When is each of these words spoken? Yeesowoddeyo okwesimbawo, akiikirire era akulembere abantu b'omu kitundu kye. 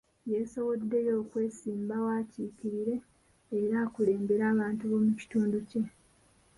Yeesowoddeyo 0.31 1.13
okwesimbawo, 1.21 2.09
akiikirire 2.21 2.95
era 3.59 3.75
akulembere 3.85 4.43
abantu 4.53 4.83
b'omu 4.89 5.11
kitundu 5.19 5.57
kye. 5.69 5.81